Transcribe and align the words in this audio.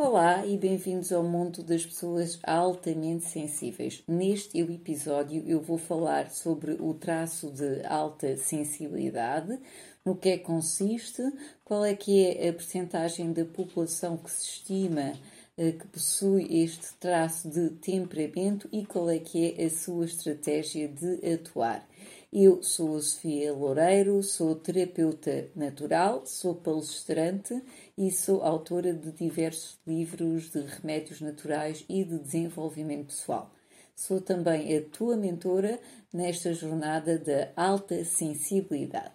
Olá 0.00 0.46
e 0.46 0.56
bem-vindos 0.56 1.10
ao 1.10 1.24
mundo 1.24 1.60
das 1.60 1.84
pessoas 1.84 2.38
altamente 2.44 3.24
sensíveis. 3.24 4.00
Neste 4.06 4.56
episódio 4.60 5.42
eu 5.44 5.60
vou 5.60 5.76
falar 5.76 6.30
sobre 6.30 6.76
o 6.78 6.94
traço 6.94 7.50
de 7.50 7.84
alta 7.84 8.36
sensibilidade, 8.36 9.58
no 10.04 10.14
que 10.14 10.28
é 10.28 10.38
que 10.38 10.44
consiste, 10.44 11.20
qual 11.64 11.84
é 11.84 11.96
que 11.96 12.24
é 12.24 12.48
a 12.48 12.52
percentagem 12.52 13.32
da 13.32 13.44
população 13.44 14.16
que 14.16 14.30
se 14.30 14.44
estima 14.44 15.14
eh, 15.56 15.72
que 15.72 15.88
possui 15.88 16.46
este 16.62 16.94
traço 17.00 17.50
de 17.50 17.70
temperamento 17.70 18.68
e 18.70 18.86
qual 18.86 19.10
é 19.10 19.18
que 19.18 19.56
é 19.58 19.64
a 19.64 19.68
sua 19.68 20.04
estratégia 20.04 20.86
de 20.86 21.28
atuar. 21.28 21.84
Eu 22.30 22.62
sou 22.62 22.98
a 22.98 23.00
Sofia 23.00 23.54
Loureiro, 23.54 24.22
sou 24.22 24.54
terapeuta 24.54 25.48
natural, 25.56 26.26
sou 26.26 26.54
palestrante 26.54 27.58
e 27.96 28.10
sou 28.10 28.42
autora 28.42 28.92
de 28.92 29.10
diversos 29.12 29.78
livros 29.86 30.50
de 30.50 30.60
remédios 30.60 31.22
naturais 31.22 31.86
e 31.88 32.04
de 32.04 32.18
desenvolvimento 32.18 33.06
pessoal. 33.06 33.50
Sou 33.96 34.20
também 34.20 34.76
a 34.76 34.82
tua 34.82 35.16
mentora 35.16 35.80
nesta 36.12 36.52
jornada 36.52 37.18
da 37.18 37.50
alta 37.56 38.04
sensibilidade. 38.04 39.14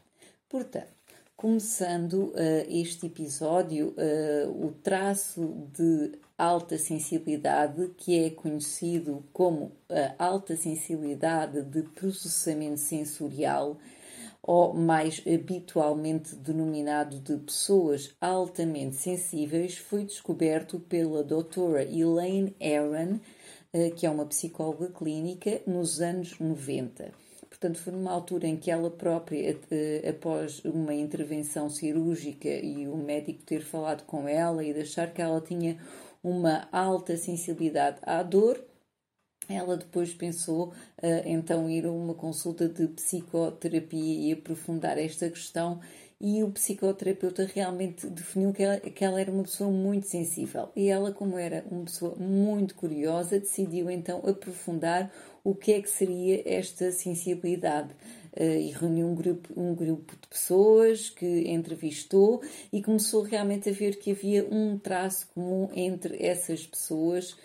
Portanto, 0.49 0.91
começando 1.35 2.30
uh, 2.30 2.65
este 2.68 3.05
episódio, 3.05 3.93
uh, 3.96 4.65
o 4.65 4.71
traço 4.71 5.70
de 5.71 6.13
alta 6.37 6.77
sensibilidade, 6.77 7.91
que 7.98 8.26
é 8.26 8.29
conhecido 8.29 9.23
como 9.31 9.71
a 9.89 10.23
alta 10.23 10.55
sensibilidade 10.55 11.62
de 11.62 11.84
processamento 11.84 12.79
sensorial, 12.79 13.77
ou 14.41 14.73
mais 14.73 15.23
habitualmente 15.25 16.35
denominado 16.35 17.20
de 17.20 17.37
pessoas 17.37 18.13
altamente 18.20 18.98
sensíveis, 18.98 19.77
foi 19.77 20.03
descoberto 20.03 20.79
pela 20.79 21.23
doutora 21.23 21.84
Elaine 21.84 22.53
Aron, 22.59 23.20
eh, 23.71 23.91
que 23.91 24.05
é 24.05 24.09
uma 24.09 24.25
psicóloga 24.25 24.90
clínica, 24.90 25.62
nos 25.65 26.01
anos 26.01 26.37
90. 26.40 27.13
Portanto, 27.49 27.79
foi 27.79 27.93
numa 27.93 28.12
altura 28.12 28.47
em 28.47 28.57
que 28.57 28.70
ela 28.70 28.91
própria, 28.91 29.57
eh, 29.71 30.09
após 30.09 30.59
uma 30.65 30.93
intervenção 30.93 31.70
cirúrgica 31.70 32.49
e 32.49 32.85
o 32.90 32.97
médico 32.97 33.43
ter 33.43 33.62
falado 33.62 34.03
com 34.03 34.27
ela 34.27 34.62
e 34.65 34.73
de 34.73 34.81
achar 34.81 35.13
que 35.13 35.21
ela 35.21 35.40
tinha 35.40 35.77
uma 36.24 36.68
alta 36.71 37.18
sensibilidade 37.18 37.98
à 38.02 38.24
dor, 38.24 38.63
ela 39.49 39.76
depois 39.76 40.13
pensou 40.13 40.70
uh, 40.70 40.74
então 41.26 41.70
ir 41.70 41.85
a 41.85 41.91
uma 41.91 42.13
consulta 42.13 42.70
de 42.70 42.88
psicoterapia 42.88 44.30
e 44.30 44.32
aprofundar 44.32 44.98
esta 44.98 45.30
questão. 45.30 45.82
E 46.21 46.41
o 46.41 46.52
psicoterapeuta 46.52 47.43
realmente 47.54 48.07
definiu 48.07 48.54
que 48.54 48.63
ela, 48.63 48.80
que 48.80 49.04
ela, 49.04 49.20
era 49.20 49.30
uma 49.30 49.43
pessoa 49.43 49.70
muito 49.70 50.07
sensível. 50.07 50.70
E 50.74 50.88
ela 50.88 51.12
como 51.12 51.38
era 51.38 51.65
uma 51.70 51.84
pessoa 51.84 52.15
muito 52.15 52.76
curiosa 52.76 53.40
decidiu 53.40 53.90
então 53.90 54.20
aprofundar 54.26 55.12
o 55.43 55.54
que 55.54 55.74
é 55.74 55.82
que 55.82 55.90
seria 55.90 56.41
esta 56.46 56.91
sensibilidade 56.93 57.90
e 58.35 58.71
reuniu 58.71 59.07
um 59.07 59.15
grupo, 59.15 59.53
um 59.59 59.76
grupo 59.76 60.15
de 60.20 60.27
pessoas 60.27 61.09
que 61.09 61.49
entrevistou 61.49 62.41
e 62.71 62.81
começou 62.81 63.21
realmente 63.21 63.70
a 63.70 63.73
ver 63.73 63.98
que 63.98 64.12
havia 64.12 64.47
um 64.50 64.78
traço 64.78 65.28
comum 65.34 65.69
entre 65.73 66.23
essas 66.23 66.66
pessoas 66.66 67.35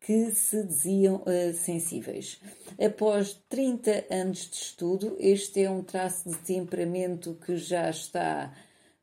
que 0.00 0.30
se 0.30 0.62
diziam 0.62 1.16
uh, 1.16 1.52
sensíveis. 1.52 2.40
Após 2.78 3.42
30 3.48 4.06
anos 4.08 4.48
de 4.48 4.56
estudo, 4.56 5.16
este 5.18 5.64
é 5.64 5.70
um 5.70 5.82
traço 5.82 6.30
de 6.30 6.36
temperamento 6.38 7.36
que 7.44 7.56
já 7.56 7.90
está 7.90 8.54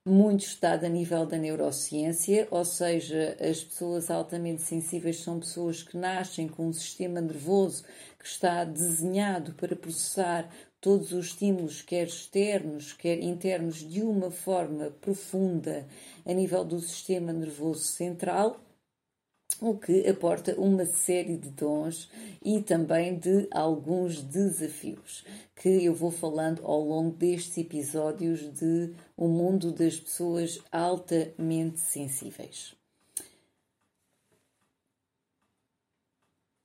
muito 0.05 0.45
estudado 0.45 0.85
a 0.85 0.89
nível 0.89 1.25
da 1.25 1.37
neurociência, 1.37 2.47
ou 2.51 2.63
seja, 2.63 3.37
as 3.39 3.61
pessoas 3.63 4.09
altamente 4.09 4.61
sensíveis 4.61 5.19
são 5.19 5.39
pessoas 5.39 5.83
que 5.83 5.97
nascem 5.97 6.47
com 6.47 6.67
um 6.67 6.73
sistema 6.73 7.19
nervoso 7.19 7.83
que 8.19 8.25
está 8.25 8.63
desenhado 8.63 9.53
para 9.53 9.75
processar 9.75 10.49
todos 10.83 11.13
os 11.13 11.27
estímulos, 11.27 11.81
quer 11.81 12.07
externos, 12.07 12.91
quer 12.91 13.17
internos, 13.23 13.77
de 13.77 14.01
uma 14.01 14.29
forma 14.29 14.91
profunda 14.99 15.87
a 16.25 16.33
nível 16.33 16.65
do 16.65 16.77
sistema 16.81 17.31
nervoso 17.31 17.85
central, 17.85 18.59
o 19.61 19.77
que 19.77 20.05
aporta 20.05 20.59
uma 20.59 20.85
série 20.85 21.37
de 21.37 21.51
dons 21.51 22.09
e 22.43 22.61
também 22.61 23.17
de 23.17 23.47
alguns 23.49 24.21
desafios 24.21 25.23
que 25.55 25.85
eu 25.85 25.95
vou 25.95 26.11
falando 26.11 26.61
ao 26.65 26.81
longo 26.81 27.15
destes 27.15 27.57
episódios 27.57 28.41
de 28.51 28.93
O 29.15 29.29
Mundo 29.29 29.71
das 29.71 29.97
Pessoas 29.97 30.59
Altamente 30.69 31.79
Sensíveis. 31.79 32.82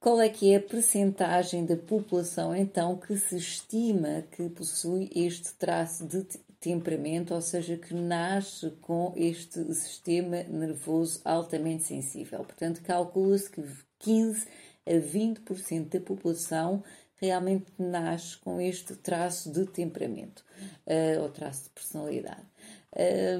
Qual 0.00 0.20
é 0.20 0.28
que 0.28 0.52
é 0.52 0.56
a 0.56 0.62
percentagem 0.62 1.66
da 1.66 1.76
população 1.76 2.54
então 2.54 2.96
que 2.96 3.16
se 3.16 3.36
estima 3.36 4.22
que 4.30 4.48
possui 4.48 5.10
este 5.12 5.54
traço 5.54 6.06
de 6.06 6.22
temperamento, 6.60 7.34
ou 7.34 7.40
seja, 7.40 7.76
que 7.76 7.94
nasce 7.94 8.70
com 8.80 9.12
este 9.16 9.74
sistema 9.74 10.44
nervoso 10.44 11.20
altamente 11.24 11.82
sensível? 11.82 12.44
Portanto, 12.44 12.80
calcula-se 12.82 13.50
que 13.50 13.60
15 13.98 14.46
a 14.86 14.92
20% 14.92 15.88
da 15.88 16.00
população 16.00 16.84
realmente 17.16 17.66
nasce 17.76 18.36
com 18.38 18.60
este 18.60 18.94
traço 18.94 19.50
de 19.50 19.66
temperamento 19.66 20.44
uh, 20.86 21.22
ou 21.22 21.28
traço 21.28 21.64
de 21.64 21.70
personalidade. 21.70 22.46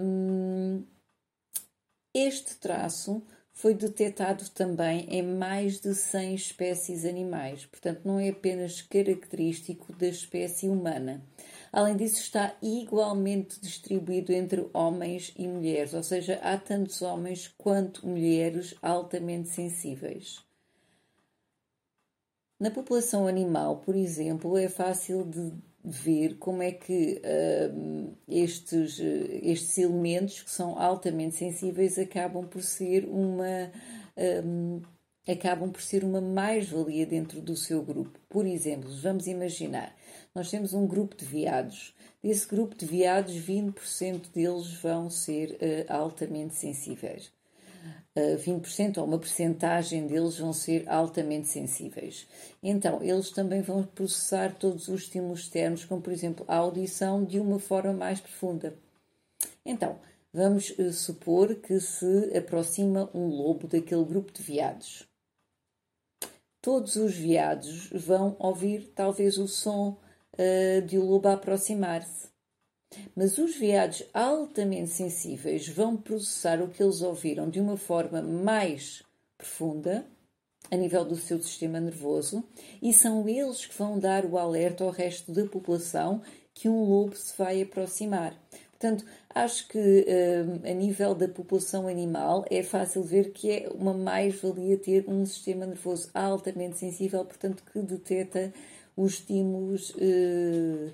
Um, 0.02 0.84
este 2.12 2.56
traço 2.56 3.22
foi 3.58 3.74
detectado 3.74 4.48
também 4.50 5.04
em 5.10 5.20
mais 5.20 5.80
de 5.80 5.92
100 5.92 6.36
espécies 6.36 7.04
animais, 7.04 7.66
portanto, 7.66 8.02
não 8.04 8.20
é 8.20 8.28
apenas 8.28 8.80
característico 8.80 9.92
da 9.94 10.06
espécie 10.06 10.68
humana. 10.68 11.20
Além 11.72 11.96
disso, 11.96 12.20
está 12.20 12.54
igualmente 12.62 13.60
distribuído 13.60 14.32
entre 14.32 14.70
homens 14.72 15.34
e 15.36 15.48
mulheres, 15.48 15.92
ou 15.92 16.04
seja, 16.04 16.38
há 16.40 16.56
tantos 16.56 17.02
homens 17.02 17.52
quanto 17.58 18.06
mulheres 18.06 18.76
altamente 18.80 19.48
sensíveis. 19.48 20.38
Na 22.60 22.70
população 22.70 23.26
animal, 23.26 23.78
por 23.78 23.96
exemplo, 23.96 24.56
é 24.56 24.68
fácil 24.68 25.24
de 25.24 25.52
ver 25.90 26.36
como 26.38 26.62
é 26.62 26.72
que 26.72 27.20
uh, 27.24 28.16
estes, 28.28 29.00
estes 29.42 29.78
elementos 29.78 30.42
que 30.42 30.50
são 30.50 30.78
altamente 30.78 31.36
sensíveis 31.36 31.98
acabam 31.98 32.46
por 32.46 32.62
ser 32.62 33.04
uma 33.06 33.70
um, 34.44 34.82
acabam 35.30 35.70
por 35.70 35.82
ser 35.82 36.04
uma 36.04 36.20
mais-valia 36.20 37.06
dentro 37.06 37.40
do 37.40 37.54
seu 37.54 37.82
grupo. 37.82 38.18
Por 38.28 38.46
exemplo, 38.46 38.90
vamos 39.02 39.26
imaginar, 39.26 39.94
nós 40.34 40.50
temos 40.50 40.72
um 40.72 40.86
grupo 40.86 41.14
de 41.16 41.24
veados. 41.24 41.94
Desse 42.22 42.48
grupo 42.48 42.74
de 42.74 42.86
veados, 42.86 43.34
20% 43.34 44.32
deles 44.32 44.72
vão 44.82 45.08
ser 45.10 45.52
uh, 45.52 45.92
altamente 45.92 46.54
sensíveis. 46.54 47.30
20% 48.16 48.98
ou 48.98 49.04
uma 49.04 49.18
percentagem 49.18 50.06
deles 50.06 50.38
vão 50.38 50.52
ser 50.52 50.88
altamente 50.88 51.48
sensíveis. 51.48 52.26
Então, 52.62 53.02
eles 53.02 53.30
também 53.30 53.62
vão 53.62 53.84
processar 53.84 54.54
todos 54.54 54.88
os 54.88 55.02
estímulos 55.02 55.40
externos, 55.40 55.84
como 55.84 56.02
por 56.02 56.12
exemplo 56.12 56.44
a 56.48 56.56
audição, 56.56 57.24
de 57.24 57.38
uma 57.38 57.58
forma 57.58 57.92
mais 57.92 58.20
profunda. 58.20 58.74
Então, 59.64 59.98
vamos 60.32 60.70
uh, 60.70 60.92
supor 60.92 61.54
que 61.56 61.78
se 61.80 62.36
aproxima 62.36 63.10
um 63.14 63.26
lobo 63.26 63.66
daquele 63.66 64.04
grupo 64.04 64.32
de 64.32 64.42
veados. 64.42 65.06
Todos 66.60 66.96
os 66.96 67.14
veados 67.14 67.88
vão 67.90 68.34
ouvir 68.38 68.92
talvez 68.94 69.38
o 69.38 69.46
som 69.46 69.96
uh, 70.34 70.82
de 70.82 70.98
o 70.98 71.04
lobo 71.04 71.28
aproximar-se. 71.28 72.28
Mas 73.14 73.38
os 73.38 73.56
veados 73.56 74.02
altamente 74.14 74.90
sensíveis 74.90 75.68
vão 75.68 75.96
processar 75.96 76.62
o 76.62 76.68
que 76.68 76.82
eles 76.82 77.02
ouviram 77.02 77.48
de 77.50 77.60
uma 77.60 77.76
forma 77.76 78.22
mais 78.22 79.02
profunda, 79.36 80.06
a 80.70 80.76
nível 80.76 81.04
do 81.04 81.16
seu 81.16 81.40
sistema 81.42 81.80
nervoso, 81.80 82.44
e 82.82 82.92
são 82.92 83.28
eles 83.28 83.66
que 83.66 83.76
vão 83.76 83.98
dar 83.98 84.24
o 84.24 84.36
alerta 84.36 84.84
ao 84.84 84.90
resto 84.90 85.32
da 85.32 85.46
população 85.46 86.22
que 86.52 86.68
um 86.68 86.84
lobo 86.84 87.16
se 87.16 87.36
vai 87.36 87.62
aproximar. 87.62 88.36
Portanto, 88.70 89.04
acho 89.34 89.66
que 89.68 89.78
uh, 89.78 90.68
a 90.68 90.72
nível 90.72 91.14
da 91.14 91.28
população 91.28 91.88
animal 91.88 92.44
é 92.48 92.62
fácil 92.62 93.02
ver 93.02 93.32
que 93.32 93.50
é 93.50 93.68
uma 93.74 93.92
mais-valia 93.92 94.76
ter 94.76 95.04
um 95.08 95.26
sistema 95.26 95.66
nervoso 95.66 96.10
altamente 96.14 96.78
sensível, 96.78 97.24
portanto, 97.24 97.62
que 97.72 97.80
detecta 97.80 98.52
os 98.96 99.14
estímulos. 99.14 99.90
Uh, 99.90 100.92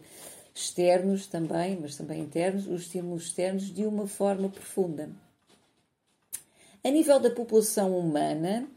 externos 0.55 1.27
também, 1.27 1.77
mas 1.81 1.97
também 1.97 2.23
internos, 2.23 2.67
os 2.67 2.83
estímulos 2.83 3.25
externos 3.25 3.75
de 3.75 3.85
uma 3.85 4.07
forma 4.07 4.49
profunda. 4.49 5.11
A 6.83 6.91
nível 6.91 7.19
da 7.19 7.31
população 7.31 7.99
humana, 7.99 8.69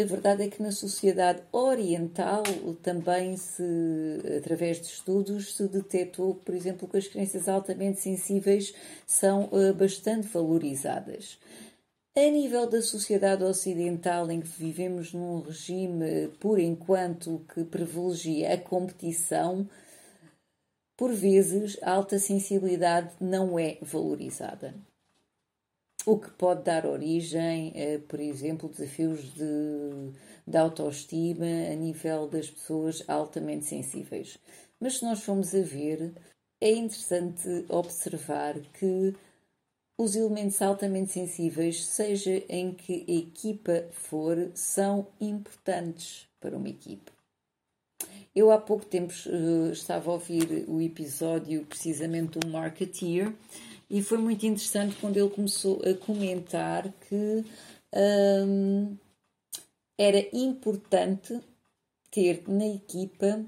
a 0.00 0.04
verdade 0.04 0.44
é 0.44 0.48
que 0.48 0.62
na 0.62 0.70
sociedade 0.70 1.42
oriental 1.50 2.44
também 2.82 3.36
se, 3.36 3.64
através 4.38 4.80
de 4.80 4.86
estudos, 4.86 5.56
se 5.56 5.66
detectou, 5.66 6.36
por 6.36 6.54
exemplo, 6.54 6.86
que 6.86 6.96
as 6.96 7.08
crianças 7.08 7.48
altamente 7.48 8.00
sensíveis 8.00 8.72
são 9.04 9.50
uh, 9.52 9.74
bastante 9.74 10.28
valorizadas. 10.28 11.36
A 12.16 12.30
nível 12.30 12.68
da 12.68 12.80
sociedade 12.80 13.42
ocidental, 13.42 14.30
em 14.30 14.40
que 14.40 14.48
vivemos 14.48 15.12
num 15.12 15.40
regime, 15.40 16.28
por 16.40 16.58
enquanto, 16.60 17.44
que 17.52 17.64
privilegia 17.64 18.54
a 18.54 18.56
competição, 18.56 19.68
por 20.98 21.14
vezes 21.14 21.78
a 21.82 21.92
alta 21.92 22.18
sensibilidade 22.18 23.10
não 23.18 23.58
é 23.58 23.78
valorizada 23.80 24.74
o 26.08 26.18
que 26.18 26.30
pode 26.30 26.62
dar 26.62 26.86
origem, 26.86 27.74
a, 27.76 27.98
por 28.08 28.18
exemplo, 28.18 28.66
desafios 28.66 29.34
de, 29.34 30.10
de 30.46 30.56
autoestima 30.56 31.44
a 31.70 31.74
nível 31.74 32.26
das 32.26 32.48
pessoas 32.48 33.04
altamente 33.06 33.66
sensíveis. 33.66 34.38
Mas 34.80 34.98
se 34.98 35.04
nós 35.04 35.22
formos 35.22 35.54
a 35.54 35.60
ver, 35.60 36.14
é 36.62 36.72
interessante 36.72 37.66
observar 37.68 38.58
que 38.72 39.14
os 39.98 40.16
elementos 40.16 40.62
altamente 40.62 41.12
sensíveis, 41.12 41.84
seja 41.84 42.42
em 42.48 42.72
que 42.72 43.04
equipa 43.06 43.88
for, 43.92 44.50
são 44.54 45.08
importantes 45.20 46.26
para 46.40 46.56
uma 46.56 46.70
equipa. 46.70 47.17
Eu 48.38 48.52
há 48.52 48.58
pouco 48.58 48.86
tempo 48.86 49.12
uh, 49.26 49.72
estava 49.72 50.12
a 50.12 50.14
ouvir 50.14 50.64
o 50.68 50.80
episódio 50.80 51.66
precisamente 51.66 52.38
do 52.38 52.46
Marketeer 52.46 53.34
e 53.90 54.00
foi 54.00 54.18
muito 54.18 54.46
interessante 54.46 54.94
quando 55.00 55.16
ele 55.16 55.28
começou 55.28 55.82
a 55.84 55.92
comentar 55.94 56.88
que 57.08 57.44
hum, 58.46 58.96
era 59.98 60.24
importante 60.32 61.40
ter 62.12 62.44
na 62.46 62.68
equipa 62.68 63.44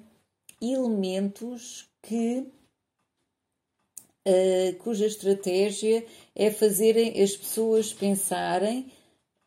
elementos 0.61 1.89
que 2.03 2.45
uh, 4.27 4.75
cuja 4.81 5.07
estratégia 5.07 6.05
é 6.35 6.51
fazerem 6.51 7.23
as 7.23 7.37
pessoas 7.37 7.93
pensarem 7.93 8.91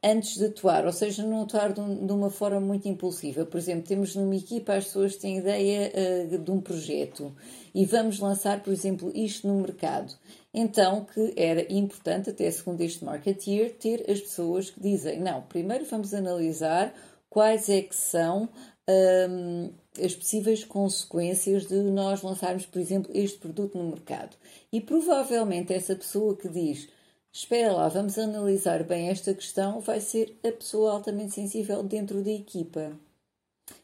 antes 0.03 0.37
de 0.37 0.45
atuar, 0.45 0.85
ou 0.85 0.91
seja, 0.91 1.23
não 1.23 1.43
atuar 1.43 1.71
de, 1.71 1.79
um, 1.79 2.05
uma 2.11 2.29
forma 2.29 2.59
muito 2.59 2.87
impulsiva. 2.87 3.45
Por 3.45 3.57
exemplo, 3.57 3.87
temos 3.87 4.15
numa 4.15 4.35
equipa 4.35 4.73
as 4.73 4.85
pessoas 4.85 5.15
têm 5.15 5.37
ideia 5.37 5.91
uh, 6.25 6.37
de 6.37 6.51
um 6.51 6.59
projeto 6.59 7.33
e 7.73 7.85
vamos 7.85 8.19
lançar, 8.19 8.61
por 8.61 8.73
exemplo, 8.73 9.11
isto 9.15 9.47
no 9.47 9.61
mercado. 9.61 10.13
Então, 10.53 11.05
que 11.05 11.33
era 11.37 11.65
importante, 11.73 12.29
até 12.29 12.51
segundo 12.51 12.81
este 12.81 13.03
marketeer, 13.03 13.73
ter 13.73 14.05
as 14.11 14.19
pessoas 14.19 14.69
que 14.69 14.79
dizem: 14.79 15.19
não, 15.19 15.41
primeiro 15.43 15.85
vamos 15.85 16.13
analisar 16.13 16.93
quais 17.29 17.69
é 17.69 17.81
que 17.81 17.95
são 17.95 18.49
um, 18.87 19.71
as 20.03 20.13
possíveis 20.13 20.63
consequências 20.63 21.67
de 21.67 21.75
nós 21.75 22.21
lançarmos, 22.21 22.65
por 22.65 22.79
exemplo, 22.79 23.11
este 23.13 23.37
produto 23.37 23.77
no 23.77 23.89
mercado. 23.89 24.35
E 24.71 24.81
provavelmente 24.81 25.73
essa 25.73 25.95
pessoa 25.95 26.35
que 26.35 26.49
diz 26.49 26.89
espera 27.33 27.73
lá, 27.73 27.89
vamos 27.89 28.17
analisar 28.17 28.83
bem 28.83 29.09
esta 29.09 29.33
questão, 29.33 29.79
vai 29.79 29.99
ser 29.99 30.37
a 30.43 30.51
pessoa 30.51 30.91
altamente 30.91 31.33
sensível 31.33 31.81
dentro 31.83 32.23
da 32.23 32.31
equipa. 32.31 32.97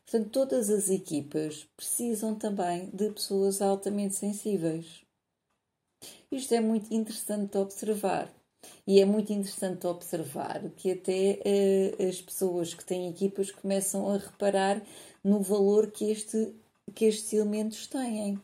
Portanto, 0.05 0.29
todas 0.29 0.69
as 0.69 0.89
equipas 0.89 1.67
precisam 1.75 2.35
também 2.35 2.89
de 2.91 3.09
pessoas 3.09 3.61
altamente 3.61 4.15
sensíveis. 4.15 5.03
Isto 6.31 6.53
é 6.53 6.61
muito 6.61 6.93
interessante 6.93 7.51
de 7.51 7.57
observar. 7.57 8.31
E 8.85 8.99
é 8.99 9.05
muito 9.05 9.31
interessante 9.31 9.87
observar 9.87 10.69
que 10.75 10.91
até 10.91 11.39
eh, 11.45 12.07
as 12.09 12.21
pessoas 12.21 12.73
que 12.73 12.83
têm 12.83 13.09
equipas 13.09 13.51
começam 13.51 14.09
a 14.09 14.17
reparar 14.17 14.81
no 15.23 15.41
valor 15.41 15.91
que, 15.91 16.11
este, 16.11 16.53
que 16.93 17.05
estes 17.05 17.31
elementos 17.33 17.87
têm. 17.87 18.39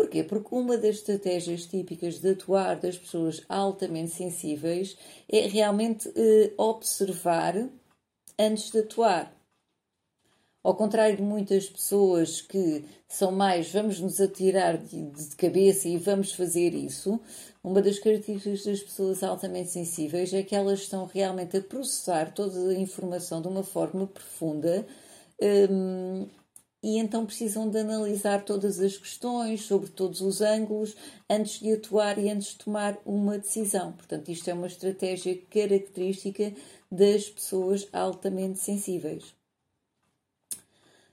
Porquê? 0.00 0.24
Porque 0.24 0.54
uma 0.54 0.78
das 0.78 0.96
estratégias 0.96 1.66
típicas 1.66 2.20
de 2.20 2.30
atuar 2.30 2.80
das 2.80 2.96
pessoas 2.96 3.44
altamente 3.46 4.12
sensíveis 4.12 4.96
é 5.28 5.40
realmente 5.46 6.10
eh, 6.16 6.54
observar 6.56 7.68
antes 8.38 8.70
de 8.70 8.78
atuar. 8.78 9.30
Ao 10.64 10.74
contrário 10.74 11.18
de 11.18 11.22
muitas 11.22 11.68
pessoas 11.68 12.40
que 12.40 12.82
são 13.06 13.30
mais 13.30 13.70
vamos 13.70 14.00
nos 14.00 14.18
atirar 14.22 14.78
de, 14.78 15.10
de, 15.10 15.36
cabeça 15.36 15.86
e 15.86 15.98
vamos 15.98 16.32
fazer 16.32 16.72
isso, 16.72 17.20
uma 17.62 17.82
das 17.82 17.98
características 17.98 18.64
das 18.64 18.80
pessoas 18.80 19.22
altamente 19.22 19.70
sensíveis 19.70 20.32
é 20.32 20.42
que 20.42 20.56
elas 20.56 20.78
estão 20.78 21.04
realmente 21.04 21.58
a 21.58 21.62
processar 21.62 22.32
toda 22.32 22.70
a 22.70 22.74
informação 22.74 23.42
de 23.42 23.48
uma 23.48 23.62
forma 23.62 24.06
profunda 24.06 24.86
um, 25.70 26.26
e 26.82 26.98
então 26.98 27.26
precisam 27.26 27.68
de 27.68 27.78
analisar 27.78 28.44
todas 28.44 28.80
as 28.80 28.96
questões, 28.96 29.62
sobre 29.62 29.90
todos 29.90 30.20
os 30.20 30.40
ângulos, 30.40 30.96
antes 31.28 31.60
de 31.60 31.72
atuar 31.72 32.18
e 32.18 32.30
antes 32.30 32.48
de 32.48 32.64
tomar 32.64 32.98
uma 33.04 33.38
decisão. 33.38 33.92
Portanto, 33.92 34.30
isto 34.30 34.48
é 34.48 34.54
uma 34.54 34.66
estratégia 34.66 35.38
característica 35.50 36.52
das 36.90 37.28
pessoas 37.28 37.86
altamente 37.92 38.58
sensíveis. 38.58 39.34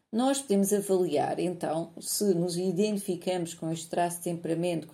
Nós 0.09 0.41
podemos 0.41 0.71
avaliar, 0.71 1.37
então, 1.37 1.91
se 1.99 2.33
nos 2.33 2.55
identificamos 2.57 3.53
com 3.53 3.69
este 3.69 3.89
traço 3.89 4.17
de 4.17 4.23
temperamento 4.23 4.87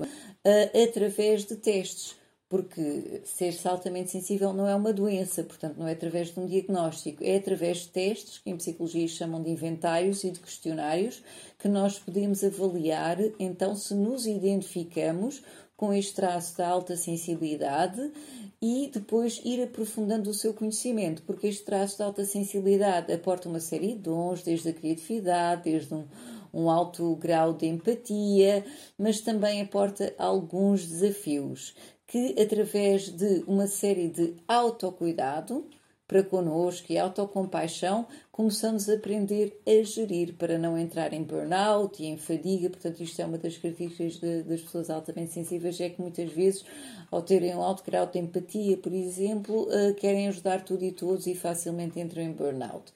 através 0.73 1.45
de 1.45 1.55
testes 1.55 2.15
porque 2.53 3.23
ser-se 3.25 3.67
altamente 3.67 4.11
sensível 4.11 4.53
não 4.53 4.67
é 4.67 4.75
uma 4.75 4.93
doença, 4.93 5.43
portanto, 5.43 5.75
não 5.79 5.87
é 5.87 5.93
através 5.93 6.31
de 6.31 6.39
um 6.39 6.45
diagnóstico, 6.45 7.23
é 7.23 7.37
através 7.37 7.77
de 7.79 7.87
testes, 7.87 8.37
que 8.37 8.51
em 8.51 8.55
psicologia 8.55 9.07
chamam 9.07 9.41
de 9.41 9.49
inventários 9.49 10.23
e 10.23 10.29
de 10.29 10.39
questionários, 10.39 11.23
que 11.57 11.67
nós 11.67 11.97
podemos 11.97 12.43
avaliar, 12.43 13.17
então, 13.39 13.75
se 13.75 13.95
nos 13.95 14.27
identificamos 14.27 15.41
com 15.75 15.91
este 15.91 16.13
traço 16.13 16.55
da 16.55 16.67
alta 16.67 16.95
sensibilidade 16.95 18.11
e 18.61 18.91
depois 18.93 19.41
ir 19.43 19.63
aprofundando 19.63 20.29
o 20.29 20.33
seu 20.35 20.53
conhecimento, 20.53 21.23
porque 21.23 21.47
este 21.47 21.63
traço 21.63 21.97
de 21.97 22.03
alta 22.03 22.23
sensibilidade 22.23 23.11
aporta 23.11 23.49
uma 23.49 23.59
série 23.59 23.93
de 23.93 23.95
dons, 23.95 24.43
desde 24.43 24.69
a 24.69 24.73
criatividade, 24.73 25.63
desde 25.63 25.91
um, 25.91 26.05
um 26.53 26.69
alto 26.69 27.15
grau 27.15 27.53
de 27.53 27.65
empatia, 27.65 28.63
mas 28.97 29.21
também 29.21 29.61
aporta 29.61 30.13
alguns 30.17 30.85
desafios 30.85 31.75
que, 32.05 32.39
através 32.39 33.09
de 33.09 33.43
uma 33.47 33.65
série 33.65 34.07
de 34.07 34.35
autocuidado 34.47 35.67
para 36.13 36.21
connosco 36.21 36.93
e 36.93 36.97
autocompaixão, 36.99 38.05
começamos 38.31 38.87
a 38.87 38.93
aprender 38.93 39.59
a 39.65 39.81
gerir 39.81 40.35
para 40.35 40.59
não 40.59 40.77
entrar 40.77 41.11
em 41.11 41.23
burnout 41.23 42.03
e 42.03 42.05
em 42.05 42.17
fadiga. 42.17 42.69
Portanto, 42.69 43.01
isto 43.01 43.19
é 43.19 43.25
uma 43.25 43.39
das 43.39 43.57
características 43.57 44.19
de, 44.19 44.43
das 44.43 44.61
pessoas 44.61 44.91
altamente 44.91 45.33
sensíveis, 45.33 45.81
é 45.81 45.89
que 45.89 45.99
muitas 45.99 46.31
vezes, 46.31 46.63
ao 47.09 47.23
terem 47.23 47.55
um 47.55 47.63
alto 47.63 47.83
grau 47.83 48.05
de 48.05 48.19
empatia, 48.19 48.77
por 48.77 48.93
exemplo, 48.93 49.63
uh, 49.63 49.95
querem 49.95 50.27
ajudar 50.27 50.63
tudo 50.63 50.83
e 50.83 50.91
todos 50.91 51.25
e 51.25 51.33
facilmente 51.33 51.99
entram 51.99 52.21
em 52.21 52.31
burnout. 52.31 52.93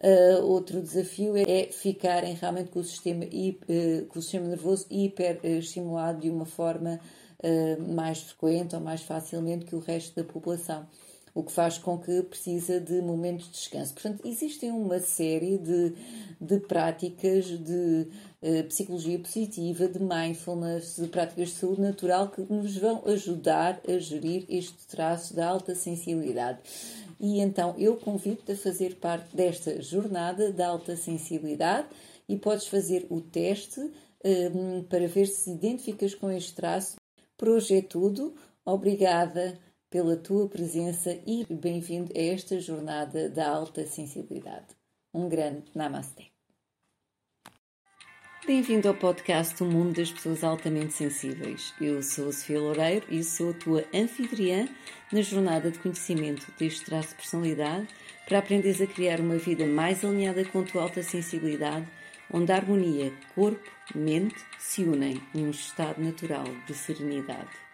Uh, 0.00 0.44
outro 0.44 0.80
desafio 0.80 1.36
é, 1.36 1.72
ficarem 1.72 2.34
realmente 2.34 2.70
com 2.70 2.78
o 2.78 2.84
sistema, 2.84 3.24
uh, 3.24 4.06
com 4.06 4.18
o 4.20 4.22
sistema 4.22 4.46
nervoso 4.46 4.86
hiper 4.88 5.40
estimulado 5.42 6.20
de 6.20 6.30
uma 6.30 6.46
forma 6.46 7.00
mais 7.88 8.20
frequente 8.20 8.74
ou 8.76 8.82
mais 8.82 9.00
facilmente 9.00 9.64
que 9.64 9.74
o 9.74 9.78
resto 9.78 10.14
da 10.14 10.30
população, 10.30 10.86
o 11.34 11.42
que 11.42 11.52
faz 11.52 11.78
com 11.78 11.98
que 11.98 12.22
precisa 12.22 12.80
de 12.80 13.00
momentos 13.00 13.46
de 13.46 13.52
descanso. 13.52 13.94
Portanto, 13.94 14.26
existem 14.26 14.70
uma 14.70 14.98
série 14.98 15.58
de, 15.58 15.94
de 16.40 16.60
práticas 16.60 17.46
de 17.46 18.06
uh, 18.42 18.64
psicologia 18.68 19.18
positiva, 19.18 19.88
de 19.88 20.00
mindfulness, 20.00 20.96
de 20.96 21.08
práticas 21.08 21.50
de 21.50 21.54
saúde 21.54 21.80
natural 21.80 22.28
que 22.30 22.40
nos 22.42 22.76
vão 22.76 23.02
ajudar 23.06 23.80
a 23.88 23.98
gerir 23.98 24.44
este 24.48 24.86
traço 24.86 25.34
da 25.34 25.48
alta 25.48 25.74
sensibilidade. 25.74 26.58
E 27.20 27.40
então 27.40 27.74
eu 27.78 27.96
convido-te 27.96 28.52
a 28.52 28.56
fazer 28.56 28.96
parte 28.96 29.36
desta 29.36 29.80
jornada 29.82 30.52
da 30.52 30.68
alta 30.68 30.96
sensibilidade 30.96 31.86
e 32.28 32.36
podes 32.36 32.66
fazer 32.66 33.06
o 33.10 33.20
teste 33.20 33.80
eh, 34.24 34.50
para 34.88 35.06
ver 35.06 35.26
se 35.26 35.50
identificas 35.50 36.14
com 36.14 36.30
este 36.30 36.54
traço 36.54 36.96
por 37.40 37.48
hoje 37.48 37.78
é 37.78 37.80
tudo. 37.80 38.34
Obrigada 38.66 39.58
pela 39.90 40.16
tua 40.16 40.48
presença 40.48 41.18
e 41.26 41.44
bem-vindo 41.50 42.12
a 42.16 42.20
esta 42.20 42.60
jornada 42.60 43.28
da 43.28 43.48
alta 43.48 43.84
sensibilidade. 43.84 44.68
Um 45.12 45.28
grande 45.28 45.64
Namaste. 45.74 46.30
Bem-vindo 48.46 48.88
ao 48.88 48.94
podcast 48.94 49.60
O 49.62 49.66
Mundo 49.66 49.96
das 49.96 50.12
Pessoas 50.12 50.44
Altamente 50.44 50.92
Sensíveis. 50.92 51.74
Eu 51.80 52.02
sou 52.02 52.28
a 52.28 52.32
Sofia 52.32 52.60
Loureiro 52.60 53.04
e 53.10 53.24
sou 53.24 53.50
a 53.50 53.54
tua 53.54 53.84
anfitriã 53.92 54.68
na 55.12 55.22
jornada 55.22 55.70
de 55.72 55.78
conhecimento 55.80 56.46
deste 56.56 56.84
traço 56.84 57.08
de 57.10 57.16
personalidade 57.16 57.88
para 58.26 58.38
aprenderes 58.38 58.80
a 58.80 58.86
criar 58.86 59.20
uma 59.20 59.36
vida 59.36 59.66
mais 59.66 60.04
alinhada 60.04 60.44
com 60.44 60.60
a 60.60 60.64
tua 60.64 60.82
alta 60.82 61.02
sensibilidade 61.02 61.86
onde 62.32 62.52
a 62.52 62.56
harmonia 62.56 63.12
corpo-mente 63.34 64.36
se 64.56 64.84
unem 64.84 65.20
num 65.34 65.50
estado 65.50 66.00
natural 66.00 66.44
de 66.66 66.74
serenidade. 66.74 67.69